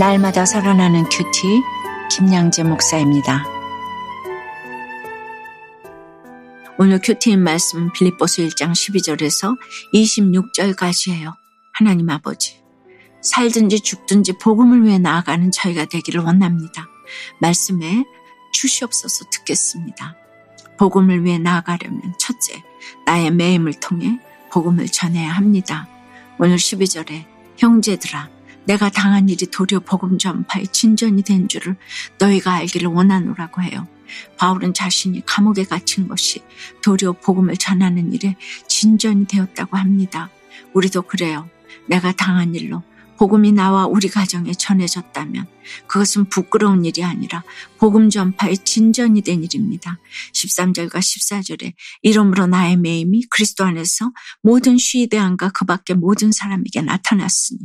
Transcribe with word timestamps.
날마다 0.00 0.46
살아나는 0.46 1.04
QT 1.10 1.62
김양재 2.10 2.62
목사입니다. 2.62 3.44
오늘 6.78 6.98
큐티인 7.02 7.44
말씀 7.44 7.92
빌립보서 7.92 8.40
1장 8.40 8.70
12절에서 8.70 9.58
26절까지예요. 9.92 11.34
하나님 11.74 12.08
아버지 12.08 12.62
살든지 13.20 13.80
죽든지 13.80 14.38
복음을 14.38 14.86
위해 14.86 14.98
나아가는 14.98 15.50
저희가 15.50 15.84
되기를 15.84 16.22
원합니다. 16.22 16.88
말씀에 17.38 18.02
주시옵소서 18.54 19.26
듣겠습니다. 19.30 20.16
복음을 20.78 21.26
위해 21.26 21.36
나아가려면 21.36 22.14
첫째 22.18 22.62
나의 23.04 23.32
매임을 23.32 23.74
통해 23.74 24.18
복음을 24.50 24.86
전해야 24.86 25.30
합니다. 25.30 25.86
오늘 26.38 26.56
12절에 26.56 27.26
형제들아 27.58 28.39
내가 28.64 28.90
당한 28.90 29.28
일이 29.28 29.46
도리어 29.46 29.80
복음 29.80 30.18
전파의 30.18 30.68
진전이 30.68 31.22
된 31.22 31.48
줄을 31.48 31.76
너희가 32.18 32.52
알기를 32.54 32.88
원하노라고 32.88 33.62
해요. 33.62 33.86
바울은 34.36 34.74
자신이 34.74 35.24
감옥에 35.24 35.64
갇힌 35.64 36.08
것이 36.08 36.42
도리어 36.82 37.12
복음을 37.12 37.56
전하는 37.56 38.12
일에 38.12 38.36
진전이 38.68 39.26
되었다고 39.26 39.76
합니다. 39.76 40.30
우리도 40.72 41.02
그래요. 41.02 41.48
내가 41.86 42.12
당한 42.12 42.54
일로 42.54 42.82
복음이 43.20 43.52
나와 43.52 43.86
우리 43.86 44.08
가정에 44.08 44.52
전해졌다면 44.54 45.46
그것은 45.86 46.30
부끄러운 46.30 46.86
일이 46.86 47.04
아니라 47.04 47.44
복음 47.76 48.08
전파의 48.08 48.56
진전이 48.56 49.20
된 49.20 49.44
일입니다. 49.44 49.98
13절과 50.32 51.00
14절에 51.00 51.74
이러므로 52.00 52.46
나의 52.46 52.78
매임이 52.78 53.26
그리스도 53.28 53.64
안에서 53.64 54.10
모든 54.42 54.78
시대안과 54.78 55.50
그 55.50 55.66
밖의 55.66 55.96
모든 55.96 56.32
사람에게 56.32 56.80
나타났으니 56.80 57.58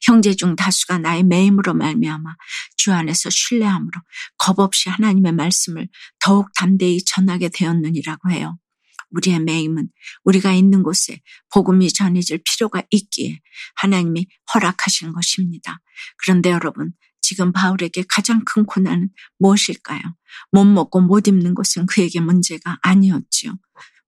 형제 0.00 0.32
중 0.32 0.54
다수가 0.54 0.98
나의 0.98 1.24
매임으로 1.24 1.74
말미암아 1.74 2.36
주 2.76 2.92
안에서 2.92 3.30
신뢰함으로 3.30 3.90
겁없이 4.38 4.90
하나님의 4.90 5.32
말씀을 5.32 5.88
더욱 6.20 6.52
담대히 6.54 7.04
전하게 7.04 7.48
되었느니라고 7.48 8.30
해요. 8.30 8.58
우리의 9.10 9.40
매임은 9.40 9.88
우리가 10.24 10.52
있는 10.52 10.82
곳에 10.82 11.20
복음이 11.52 11.92
전해질 11.92 12.42
필요가 12.44 12.82
있기에 12.90 13.40
하나님이 13.76 14.26
허락하신 14.54 15.12
것입니다. 15.12 15.80
그런데 16.18 16.50
여러분, 16.50 16.92
지금 17.20 17.52
바울에게 17.52 18.04
가장 18.08 18.44
큰 18.44 18.64
고난은 18.64 19.10
무엇일까요? 19.38 20.00
못 20.52 20.64
먹고 20.64 21.00
못 21.00 21.28
입는 21.28 21.54
것은 21.54 21.86
그에게 21.86 22.20
문제가 22.20 22.78
아니었지요. 22.82 23.56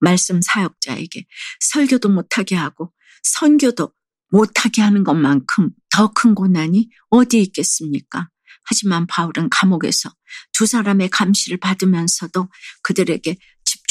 말씀 0.00 0.40
사역자에게 0.42 1.26
설교도 1.60 2.08
못하게 2.08 2.56
하고 2.56 2.92
선교도 3.22 3.92
못하게 4.30 4.82
하는 4.82 5.04
것만큼 5.04 5.70
더 5.90 6.08
큰 6.14 6.34
고난이 6.34 6.88
어디 7.10 7.40
있겠습니까? 7.42 8.28
하지만 8.64 9.06
바울은 9.06 9.50
감옥에서 9.50 10.10
두 10.52 10.66
사람의 10.66 11.10
감시를 11.10 11.58
받으면서도 11.58 12.48
그들에게 12.82 13.36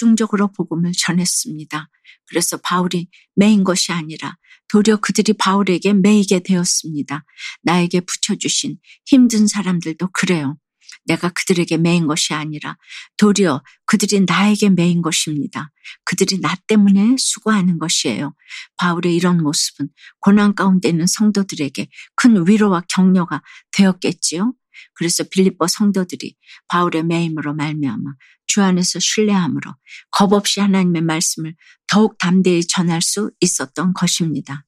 집중적으로 0.01 0.51
복음을 0.51 0.91
전했습니다. 0.97 1.87
그래서 2.27 2.57
바울이 2.57 3.07
매인 3.35 3.63
것이 3.63 3.91
아니라 3.91 4.35
도리어 4.69 4.97
그들이 4.97 5.33
바울에게 5.33 5.93
매이게 5.93 6.39
되었습니다. 6.39 7.23
나에게 7.61 8.01
붙여주신 8.01 8.77
힘든 9.05 9.47
사람들도 9.47 10.09
그래요. 10.11 10.57
내가 11.05 11.29
그들에게 11.29 11.77
매인 11.77 12.07
것이 12.07 12.33
아니라 12.33 12.77
도리어 13.17 13.61
그들이 13.85 14.21
나에게 14.27 14.69
매인 14.69 15.01
것입니다. 15.01 15.71
그들이 16.03 16.41
나 16.41 16.55
때문에 16.67 17.15
수고하는 17.17 17.77
것이에요. 17.77 18.33
바울의 18.77 19.15
이런 19.15 19.41
모습은 19.43 19.89
고난 20.19 20.55
가운데 20.55 20.89
있는 20.89 21.05
성도들에게 21.07 21.87
큰 22.15 22.47
위로와 22.47 22.83
격려가 22.89 23.41
되었겠지요. 23.71 24.53
그래서 24.93 25.23
빌립보 25.23 25.67
성도들이 25.67 26.35
바울의 26.67 27.03
매임으로 27.03 27.53
말미암아 27.53 28.13
주 28.47 28.61
안에서 28.61 28.99
신뢰함으로 28.99 29.75
겁 30.11 30.33
없이 30.33 30.59
하나님의 30.59 31.01
말씀을 31.03 31.55
더욱 31.87 32.17
담대히 32.17 32.65
전할 32.67 33.01
수 33.01 33.31
있었던 33.39 33.93
것입니다. 33.93 34.65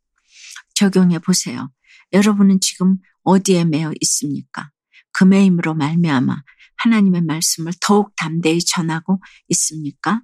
적용해 0.76 1.20
보세요. 1.20 1.72
여러분은 2.14 2.60
지금 2.60 2.98
어디에 3.24 3.66
매여 3.66 3.94
있습니까? 4.02 4.72
그 5.12 5.24
매임으로 5.24 5.76
말미암아 5.76 6.44
하나님의 6.78 7.22
말씀을 7.22 7.74
더욱 7.80 8.16
담대히 8.16 8.60
전하고 8.60 9.22
있습니까? 9.50 10.22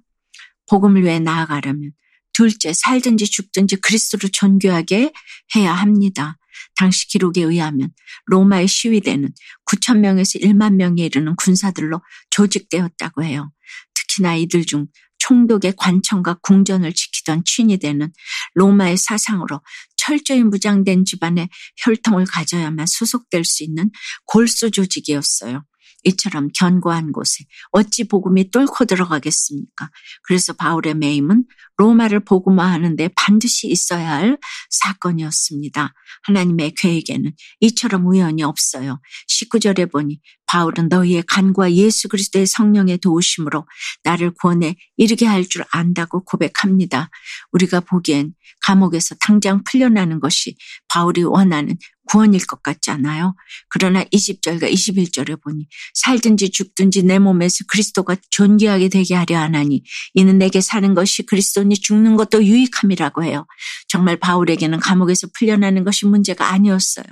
복음을 0.68 1.02
위해 1.02 1.18
나아가려면 1.18 1.92
둘째 2.32 2.72
살든지 2.72 3.26
죽든지 3.26 3.76
그리스도를 3.76 4.30
존귀하게 4.30 5.12
해야 5.56 5.72
합니다. 5.72 6.38
당시 6.76 7.08
기록에 7.08 7.42
의하면 7.42 7.90
로마의 8.26 8.68
시위대는 8.68 9.30
9천 9.66 9.98
명에서 9.98 10.38
1만 10.38 10.74
명에 10.74 11.04
이르는 11.04 11.36
군사들로 11.36 12.00
조직되었다고 12.30 13.24
해요. 13.24 13.52
특히나 13.94 14.36
이들 14.36 14.64
중 14.64 14.86
총독의 15.18 15.74
관청과 15.76 16.38
궁전을 16.42 16.92
지키던 16.92 17.44
친위대는 17.44 18.12
로마의 18.54 18.96
사상으로 18.96 19.60
철저히 19.96 20.42
무장된 20.42 21.04
집안의 21.04 21.48
혈통을 21.84 22.24
가져야만 22.24 22.86
소속될 22.88 23.44
수 23.44 23.62
있는 23.62 23.90
골수 24.24 24.70
조직이었어요. 24.70 25.62
이처럼 26.04 26.48
견고한 26.54 27.12
곳에 27.12 27.44
어찌 27.72 28.08
복음이 28.08 28.50
뚫고 28.50 28.84
들어가겠습니까? 28.86 29.90
그래서 30.22 30.52
바울의 30.52 30.94
매임은 30.94 31.44
로마를 31.76 32.20
복음화하는데 32.20 33.10
반드시 33.16 33.68
있어야 33.68 34.12
할 34.12 34.38
사건이었습니다. 34.70 35.92
하나님의 36.24 36.74
계획에는 36.76 37.32
이처럼 37.60 38.06
우연이 38.06 38.42
없어요. 38.42 39.00
19절에 39.28 39.90
보니 39.90 40.20
바울은 40.46 40.88
너희의 40.88 41.22
간과 41.26 41.72
예수 41.72 42.08
그리스도의 42.08 42.46
성령의 42.46 42.98
도우심으로 42.98 43.66
나를 44.04 44.32
구원에 44.32 44.76
이르게 44.96 45.26
할 45.26 45.44
줄 45.50 45.64
안다고 45.72 46.24
고백합니다. 46.24 47.10
우리가 47.52 47.80
보기엔 47.80 48.34
감옥에서 48.64 49.16
당장 49.20 49.64
풀려나는 49.64 50.20
것이 50.20 50.56
바울이 50.88 51.24
원하는 51.24 51.76
구원일 52.10 52.44
것 52.44 52.60
같지 52.64 52.90
않아요? 52.90 53.36
그러나 53.68 54.02
20절과 54.04 54.72
21절에 54.72 55.40
보니 55.40 55.68
살든지 55.94 56.50
죽든지 56.50 57.04
내 57.04 57.20
몸에서 57.20 57.64
그리스도가 57.68 58.16
존귀하게 58.30 58.88
되게 58.88 59.14
하려 59.14 59.38
하나니 59.38 59.84
이는 60.14 60.38
내게 60.38 60.60
사는 60.60 60.92
것이 60.94 61.22
그리스도니 61.22 61.76
죽는 61.76 62.16
것도 62.16 62.44
유익함이라고 62.44 63.22
해요. 63.22 63.46
정말 63.86 64.16
바울에게는 64.16 64.80
감옥에서 64.80 65.28
풀려나는 65.38 65.84
것이 65.84 66.06
문제가 66.06 66.50
아니었어요. 66.50 67.04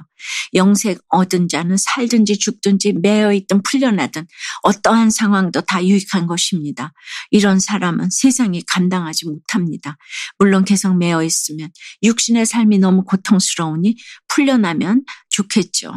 영생 0.54 0.96
얻은 1.08 1.48
자는 1.48 1.76
살든지 1.78 2.38
죽든지 2.38 2.94
매여 2.94 3.32
있든 3.34 3.62
풀려나든 3.62 4.26
어떠한 4.62 5.10
상황도 5.10 5.60
다 5.60 5.84
유익한 5.84 6.26
것입니다. 6.26 6.92
이런 7.30 7.60
사람은 7.60 8.08
세상이 8.10 8.62
감당하지 8.66 9.26
못합니다. 9.26 9.96
물론 10.38 10.64
계속 10.64 10.96
매여 10.96 11.22
있으면 11.22 11.70
육신의 12.02 12.46
삶이 12.46 12.78
너무 12.78 13.04
고통스러우니 13.04 13.96
풀려나 14.28 14.74
면 14.88 15.04
좋겠죠. 15.30 15.92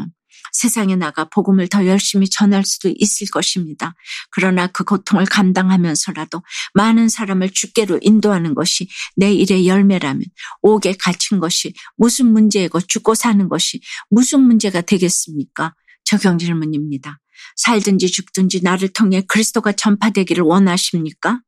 세상에 0.53 0.95
나가 0.95 1.25
복음을 1.25 1.67
더 1.67 1.85
열심히 1.85 2.27
전할 2.27 2.65
수도 2.65 2.91
있을 2.93 3.27
것입니다. 3.31 3.95
그러나 4.31 4.67
그 4.67 4.83
고통을 4.83 5.25
감당하면서라도 5.25 6.43
많은 6.73 7.09
사람을 7.09 7.51
주께로 7.51 7.99
인도하는 8.01 8.53
것이 8.53 8.89
내 9.15 9.33
일의 9.33 9.67
열매라면 9.67 10.23
옥에 10.61 10.93
갇힌 10.99 11.39
것이 11.39 11.73
무슨 11.95 12.27
문제이고 12.33 12.81
죽고 12.81 13.15
사는 13.15 13.47
것이 13.47 13.81
무슨 14.09 14.41
문제가 14.41 14.81
되겠습니까? 14.81 15.73
적용 16.03 16.37
질문입니다. 16.37 17.19
살든지 17.55 18.11
죽든지 18.11 18.61
나를 18.61 18.89
통해 18.89 19.21
그리스도가 19.27 19.71
전파되기를 19.71 20.43
원하십니까? 20.43 21.39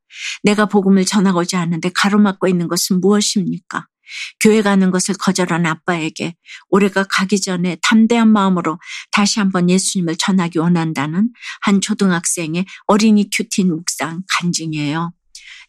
내가 0.44 0.66
복음을 0.66 1.06
전하고자 1.06 1.60
하는데 1.60 1.90
가로막고 1.90 2.48
있는 2.48 2.68
것은 2.68 3.02
무엇입니까? 3.02 3.88
교회 4.40 4.62
가는 4.62 4.92
것을 4.92 5.16
거절한 5.16 5.66
아빠에게 5.66 6.36
올해가 6.70 7.04
가기 7.04 7.42
전에 7.42 7.78
담대한 7.82 8.28
마음으로 8.28 8.80
다시 9.12 9.40
한번 9.40 9.70
예수님을 9.70 10.16
전하기 10.18 10.60
원한다는 10.60 11.30
한 11.62 11.82
초등학생의 11.82 12.66
어린이 12.88 13.30
큐틴 13.32 13.68
묵상 13.68 14.24
간증이에요. 14.30 15.14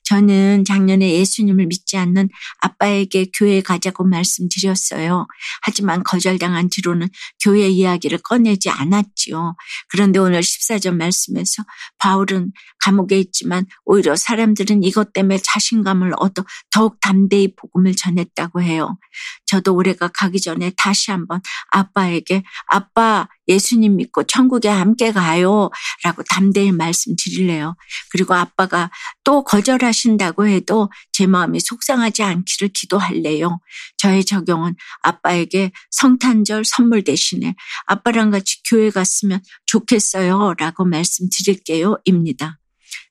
저는 0.04 0.64
작년에 0.64 1.10
예수님을 1.18 1.66
믿지 1.66 1.96
않는 1.96 2.28
아빠에게 2.60 3.26
교회에 3.34 3.62
가자고 3.62 4.04
말씀드렸어요. 4.04 5.26
하지만 5.62 6.02
거절당한 6.02 6.68
뒤로는 6.70 7.08
교회 7.42 7.68
이야기를 7.68 8.18
꺼내지 8.18 8.70
않았지요. 8.70 9.56
그런데 9.88 10.18
오늘 10.18 10.40
14절 10.40 10.94
말씀에서 10.96 11.64
바울은 11.98 12.52
감옥에 12.80 13.18
있지만 13.18 13.66
오히려 13.84 14.14
사람들은 14.14 14.82
이것 14.82 15.12
때문에 15.12 15.38
자신감을 15.42 16.12
얻어 16.16 16.44
더욱 16.70 17.00
담대히 17.00 17.54
복음을 17.56 17.94
전했다고 17.96 18.62
해요. 18.62 18.98
저도 19.46 19.74
올해가 19.74 20.08
가기 20.08 20.40
전에 20.40 20.72
다시 20.76 21.10
한번 21.10 21.40
아빠에게 21.70 22.42
아빠 22.66 23.26
예수님 23.48 23.96
믿고 23.96 24.24
천국에 24.24 24.68
함께 24.68 25.12
가요. 25.12 25.70
라고 26.02 26.22
담대히 26.22 26.72
말씀드릴래요. 26.72 27.76
그리고 28.10 28.34
아빠가 28.34 28.90
또 29.22 29.44
거절하신다고 29.44 30.46
해도 30.46 30.90
제 31.12 31.26
마음이 31.26 31.60
속상하지 31.60 32.22
않기를 32.22 32.68
기도할래요. 32.68 33.60
저의 33.98 34.24
적용은 34.24 34.74
아빠에게 35.02 35.72
성탄절 35.90 36.64
선물 36.64 37.04
대신에 37.04 37.54
아빠랑 37.86 38.30
같이 38.30 38.62
교회 38.68 38.90
갔으면 38.90 39.40
좋겠어요. 39.66 40.54
라고 40.58 40.84
말씀드릴게요. 40.84 41.98
입니다. 42.04 42.58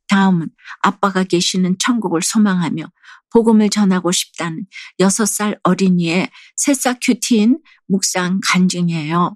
다음은 0.07 0.49
아빠가 0.81 1.23
계시는 1.23 1.77
천국을 1.79 2.21
소망하며 2.21 2.85
복음을 3.31 3.69
전하고 3.69 4.11
싶다는 4.11 4.65
6살 4.99 5.57
어린이의 5.63 6.29
새싹 6.55 6.99
큐티인 7.01 7.59
묵상 7.87 8.39
간증이에요. 8.45 9.35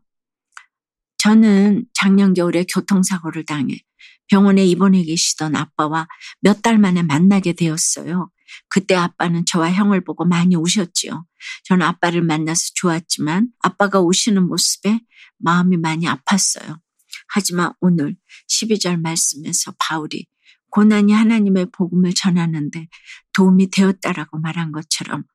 저는 1.27 1.83
작년 1.94 2.33
겨울에 2.33 2.63
교통사고를 2.63 3.44
당해 3.44 3.81
병원에 4.29 4.65
입원해 4.65 5.03
계시던 5.03 5.57
아빠와 5.57 6.07
몇 6.39 6.62
달 6.62 6.77
만에 6.77 7.03
만나게 7.03 7.51
되었어요. 7.51 8.31
그때 8.69 8.95
아빠는 8.95 9.44
저와 9.45 9.74
형을 9.74 10.06
보고 10.06 10.24
많이 10.24 10.56
우셨지요. 10.56 11.25
저는 11.65 11.85
아빠를 11.85 12.21
만나서 12.21 12.62
좋았지만 12.75 13.50
아빠가 13.59 14.00
우시는 14.00 14.47
모습에 14.47 15.01
마음이 15.39 15.75
많이 15.75 16.06
아팠어요. 16.06 16.79
하지만 17.27 17.74
오늘 17.81 18.15
12절 18.50 19.01
말씀에서 19.01 19.74
바울이 19.79 20.27
고난이 20.69 21.12
하나님의 21.12 21.71
복음을 21.74 22.13
전하는데 22.13 22.88
도움이 23.33 23.69
되었다라고 23.71 24.39
말한 24.39 24.71
것처럼 24.71 25.25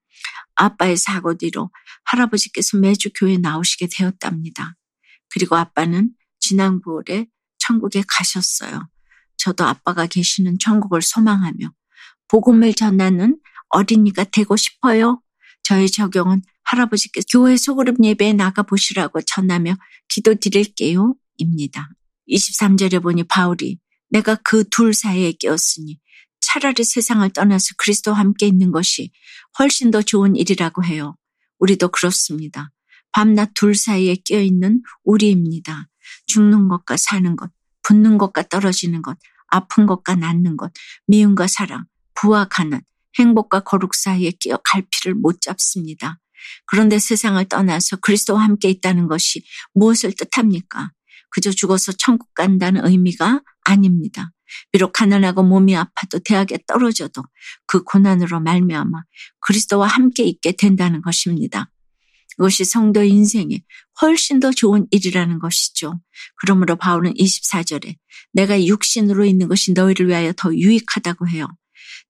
아빠의 0.54 0.96
사고 0.96 1.36
뒤로 1.36 1.70
할아버지께서 2.04 2.78
매주 2.78 3.10
교회 3.14 3.36
나오시게 3.36 3.88
되었답니다. 3.94 4.76
그리고 5.32 5.56
아빠는 5.56 6.10
지난 6.40 6.80
9월에 6.80 7.28
천국에 7.58 8.02
가셨어요. 8.06 8.88
저도 9.36 9.64
아빠가 9.64 10.06
계시는 10.06 10.58
천국을 10.58 11.02
소망하며 11.02 11.72
복음을 12.28 12.74
전하는 12.74 13.38
어린이가 13.70 14.24
되고 14.24 14.56
싶어요. 14.56 15.20
저의 15.62 15.88
적용은 15.90 16.42
할아버지께서 16.64 17.26
교회 17.30 17.56
소그룹 17.56 17.96
예배에 18.02 18.34
나가보시라고 18.34 19.22
전하며 19.22 19.76
기도 20.08 20.34
드릴게요. 20.34 21.14
입니다. 21.36 21.88
23절에 22.28 23.02
보니 23.02 23.24
바울이 23.24 23.78
내가 24.10 24.36
그 24.36 24.64
둘 24.68 24.94
사이에 24.94 25.32
끼었으니 25.32 25.98
차라리 26.40 26.84
세상을 26.84 27.28
떠나서 27.30 27.74
그리스도와 27.78 28.18
함께 28.18 28.46
있는 28.46 28.72
것이 28.72 29.10
훨씬 29.58 29.90
더 29.90 30.02
좋은 30.02 30.36
일이라고 30.36 30.84
해요. 30.84 31.16
우리도 31.58 31.88
그렇습니다. 31.88 32.70
밤낮 33.12 33.50
둘 33.54 33.74
사이에 33.74 34.16
끼어 34.16 34.40
있는 34.40 34.82
우리입니다. 35.04 35.88
죽는 36.26 36.68
것과 36.68 36.96
사는 36.96 37.36
것, 37.36 37.50
붙는 37.82 38.18
것과 38.18 38.42
떨어지는 38.44 39.02
것, 39.02 39.18
아픈 39.48 39.86
것과 39.86 40.16
낫는 40.16 40.56
것, 40.56 40.72
미움과 41.06 41.46
사랑, 41.46 41.84
부와 42.14 42.46
가난, 42.46 42.80
행복과 43.18 43.60
거룩 43.60 43.94
사이에 43.94 44.30
끼어 44.32 44.58
갈피를 44.64 45.14
못 45.14 45.40
잡습니다. 45.40 46.18
그런데 46.66 46.98
세상을 46.98 47.44
떠나서 47.48 47.96
그리스도와 47.96 48.42
함께 48.42 48.68
있다는 48.70 49.06
것이 49.06 49.44
무엇을 49.74 50.12
뜻합니까? 50.16 50.90
그저 51.30 51.50
죽어서 51.50 51.92
천국 51.92 52.34
간다는 52.34 52.84
의미가 52.84 53.42
아닙니다. 53.64 54.32
비록 54.70 54.92
가난하고 54.92 55.42
몸이 55.42 55.76
아파도 55.76 56.18
대학에 56.18 56.58
떨어져도 56.66 57.22
그 57.66 57.82
고난으로 57.84 58.40
말미암아 58.40 59.02
그리스도와 59.40 59.86
함께 59.86 60.24
있게 60.24 60.52
된다는 60.52 61.00
것입니다. 61.00 61.71
그것이 62.36 62.64
성도 62.64 63.02
인생에 63.02 63.62
훨씬 64.00 64.40
더 64.40 64.50
좋은 64.50 64.86
일이라는 64.90 65.38
것이죠. 65.38 66.00
그러므로 66.36 66.76
바울은 66.76 67.14
24절에 67.14 67.96
내가 68.32 68.64
육신으로 68.64 69.24
있는 69.24 69.48
것이 69.48 69.72
너희를 69.72 70.08
위하여 70.08 70.32
더 70.36 70.54
유익하다고 70.54 71.28
해요. 71.28 71.46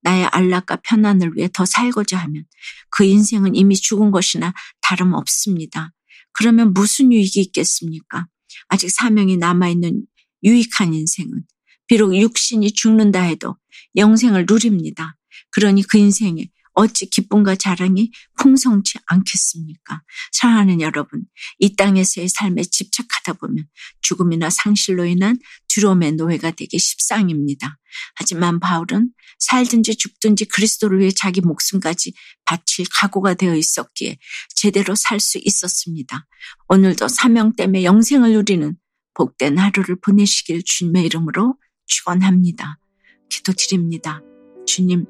나의 0.02 0.26
안락과 0.26 0.76
편안을 0.76 1.32
위해 1.36 1.48
더 1.52 1.64
살고자 1.64 2.18
하면 2.18 2.44
그 2.90 3.04
인생은 3.04 3.54
이미 3.54 3.76
죽은 3.76 4.10
것이나 4.10 4.52
다름없습니다. 4.80 5.92
그러면 6.32 6.72
무슨 6.72 7.12
유익이 7.12 7.40
있겠습니까? 7.40 8.26
아직 8.68 8.90
사명이 8.90 9.36
남아있는 9.36 10.04
유익한 10.44 10.94
인생은 10.94 11.44
비록 11.86 12.16
육신이 12.16 12.72
죽는다 12.72 13.22
해도 13.22 13.56
영생을 13.96 14.46
누립니다. 14.48 15.16
그러니 15.50 15.82
그 15.82 15.98
인생에 15.98 16.46
어찌 16.74 17.06
기쁨과 17.06 17.56
자랑이 17.56 18.10
풍성치 18.38 18.98
않겠습니까? 19.06 20.02
사랑하는 20.32 20.80
여러분, 20.80 21.24
이 21.58 21.76
땅에서의 21.76 22.28
삶에 22.28 22.62
집착하다 22.64 23.34
보면 23.34 23.66
죽음이나 24.00 24.50
상실로 24.50 25.04
인한 25.04 25.38
두려움의 25.68 26.12
노예가 26.12 26.52
되기 26.52 26.78
십상입니다. 26.78 27.78
하지만 28.14 28.60
바울은 28.60 29.10
살든지 29.38 29.96
죽든지 29.96 30.46
그리스도를 30.46 31.00
위해 31.00 31.10
자기 31.10 31.40
목숨까지 31.40 32.14
바칠 32.44 32.86
각오가 32.90 33.34
되어 33.34 33.54
있었기에 33.54 34.18
제대로 34.54 34.94
살 34.94 35.20
수 35.20 35.38
있었습니다. 35.42 36.26
오늘도 36.68 37.08
사명 37.08 37.54
때문에 37.54 37.84
영생을 37.84 38.32
누리는 38.32 38.76
복된 39.14 39.58
하루를 39.58 39.96
보내시길 40.00 40.62
주님의 40.64 41.04
이름으로 41.06 41.56
축원합니다. 41.86 42.78
기도드립니다. 43.30 44.20
주님, 44.66 45.06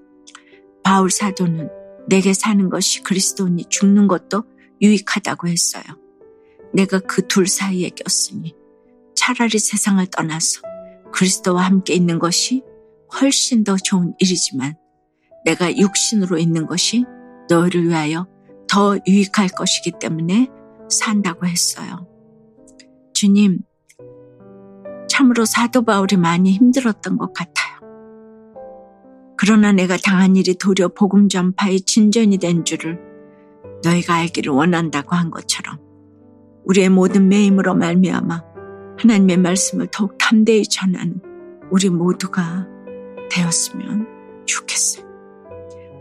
바울 0.82 1.10
사도는 1.10 1.68
내게 2.08 2.32
사는 2.34 2.68
것이 2.68 3.02
그리스도니 3.02 3.66
죽는 3.68 4.08
것도 4.08 4.44
유익하다고 4.80 5.48
했어요. 5.48 5.84
내가 6.74 6.98
그 7.00 7.26
둘 7.28 7.46
사이에 7.46 7.90
꼈으니 7.90 8.54
차라리 9.14 9.58
세상을 9.58 10.04
떠나서 10.06 10.62
그리스도와 11.12 11.62
함께 11.62 11.94
있는 11.94 12.18
것이 12.18 12.62
훨씬 13.20 13.62
더 13.62 13.76
좋은 13.76 14.14
일이지만 14.18 14.74
내가 15.44 15.76
육신으로 15.76 16.38
있는 16.38 16.66
것이 16.66 17.04
너희를 17.48 17.88
위하여 17.88 18.26
더 18.68 18.98
유익할 19.06 19.48
것이기 19.48 19.92
때문에 20.00 20.48
산다고 20.88 21.46
했어요. 21.46 22.06
주님, 23.12 23.60
참으로 25.08 25.44
사도 25.44 25.82
바울이 25.84 26.16
많이 26.16 26.52
힘들었던 26.52 27.18
것 27.18 27.32
같아요. 27.34 27.71
그러나 29.44 29.72
내가 29.72 29.96
당한 29.96 30.36
일이 30.36 30.54
도리어 30.54 30.90
복음 30.94 31.28
전파의 31.28 31.80
진전이 31.80 32.38
된 32.38 32.64
줄을 32.64 33.00
너희가 33.82 34.14
알기를 34.14 34.52
원한다고 34.52 35.16
한 35.16 35.32
것처럼 35.32 35.78
우리의 36.64 36.90
모든 36.90 37.28
매임으로 37.28 37.74
말미암아 37.74 38.40
하나님의 38.98 39.38
말씀을 39.38 39.88
더욱 39.90 40.16
담대히 40.16 40.62
전하는 40.62 41.20
우리 41.72 41.88
모두가 41.88 42.68
되었으면 43.32 44.06
좋겠어요. 44.46 45.04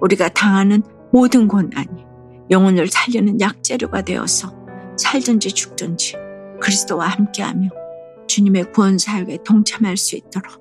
우리가 0.02 0.30
당하는 0.30 0.84
모든 1.12 1.48
고난이 1.48 2.06
영혼을 2.52 2.90
살리는 2.90 3.42
약재료가 3.42 4.04
되어서 4.04 4.54
살든지 4.98 5.54
죽든지 5.54 6.14
그리스도와 6.62 7.08
함께하며 7.08 7.70
주님의 8.28 8.72
구원 8.72 9.00
사역에 9.00 9.40
동참할 9.44 9.98
수 9.98 10.16
있도록 10.16 10.61